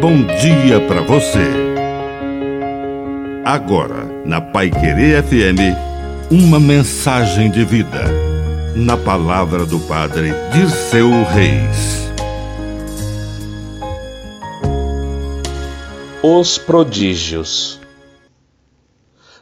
bom 0.00 0.24
dia 0.24 0.80
para 0.88 1.02
você. 1.02 1.46
Agora, 3.44 4.06
na 4.24 4.40
Pai 4.40 4.70
Querer 4.70 5.22
FM, 5.22 5.76
uma 6.30 6.58
mensagem 6.58 7.50
de 7.50 7.66
vida. 7.66 8.04
Na 8.74 8.96
palavra 8.96 9.66
do 9.66 9.78
Padre 9.80 10.32
Dirceu 10.54 11.10
Reis. 11.24 12.10
Os 16.22 16.56
prodígios. 16.56 17.78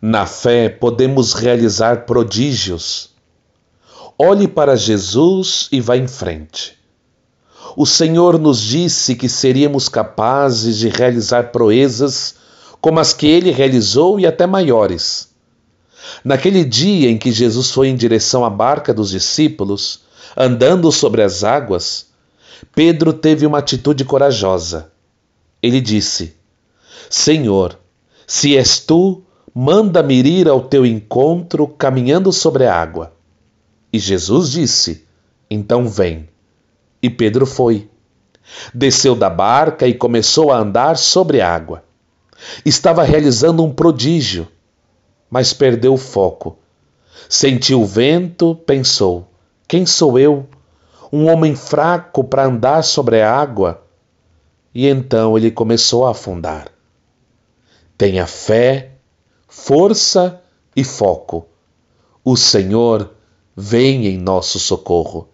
Na 0.00 0.24
fé 0.24 0.68
podemos 0.68 1.34
realizar 1.34 2.04
prodígios. 2.04 3.10
Olhe 4.16 4.46
para 4.46 4.76
Jesus 4.76 5.68
e 5.72 5.80
vá 5.80 5.96
em 5.96 6.06
frente. 6.06 6.83
O 7.76 7.84
Senhor 7.84 8.38
nos 8.38 8.60
disse 8.60 9.16
que 9.16 9.28
seríamos 9.28 9.88
capazes 9.88 10.78
de 10.78 10.88
realizar 10.88 11.50
proezas 11.50 12.36
como 12.80 13.00
as 13.00 13.12
que 13.12 13.26
ele 13.26 13.50
realizou 13.50 14.20
e 14.20 14.26
até 14.26 14.46
maiores. 14.46 15.30
Naquele 16.22 16.64
dia 16.64 17.10
em 17.10 17.18
que 17.18 17.32
Jesus 17.32 17.70
foi 17.70 17.88
em 17.88 17.96
direção 17.96 18.44
à 18.44 18.50
barca 18.50 18.92
dos 18.92 19.10
discípulos, 19.10 20.00
andando 20.36 20.92
sobre 20.92 21.22
as 21.22 21.42
águas, 21.42 22.06
Pedro 22.74 23.12
teve 23.12 23.46
uma 23.46 23.58
atitude 23.58 24.04
corajosa. 24.04 24.92
Ele 25.62 25.80
disse: 25.80 26.36
Senhor, 27.10 27.78
se 28.26 28.56
és 28.56 28.78
tu, 28.78 29.22
manda-me 29.54 30.14
ir 30.14 30.48
ao 30.48 30.62
teu 30.62 30.84
encontro 30.84 31.66
caminhando 31.66 32.32
sobre 32.32 32.66
a 32.66 32.74
água. 32.74 33.12
E 33.92 33.98
Jesus 33.98 34.50
disse: 34.50 35.04
Então 35.50 35.88
vem. 35.88 36.28
E 37.04 37.10
Pedro 37.10 37.44
foi. 37.44 37.90
Desceu 38.72 39.14
da 39.14 39.28
barca 39.28 39.86
e 39.86 39.92
começou 39.92 40.50
a 40.50 40.56
andar 40.56 40.96
sobre 40.96 41.42
a 41.42 41.54
água. 41.54 41.84
Estava 42.64 43.02
realizando 43.02 43.62
um 43.62 43.70
prodígio, 43.70 44.48
mas 45.28 45.52
perdeu 45.52 45.92
o 45.92 45.98
foco. 45.98 46.56
Sentiu 47.28 47.82
o 47.82 47.86
vento, 47.86 48.54
pensou: 48.54 49.28
Quem 49.68 49.84
sou 49.84 50.18
eu? 50.18 50.46
Um 51.12 51.30
homem 51.30 51.54
fraco 51.54 52.24
para 52.24 52.46
andar 52.46 52.82
sobre 52.82 53.20
a 53.20 53.30
água? 53.30 53.82
E 54.74 54.86
então 54.86 55.36
ele 55.36 55.50
começou 55.50 56.06
a 56.06 56.12
afundar. 56.12 56.68
Tenha 57.98 58.26
fé, 58.26 58.92
força 59.46 60.40
e 60.74 60.82
foco. 60.82 61.46
O 62.24 62.34
Senhor 62.34 63.10
vem 63.54 64.06
em 64.06 64.16
nosso 64.16 64.58
socorro. 64.58 65.33